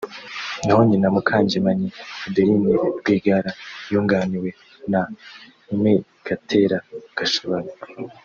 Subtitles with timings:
[0.65, 1.89] naho nyina Mukangemanyi
[2.25, 3.51] Adeline Rwigara
[3.91, 4.49] yunganiwe
[4.91, 5.01] na
[5.81, 5.93] Me
[6.25, 6.77] Gatera
[7.17, 7.71] Gashabana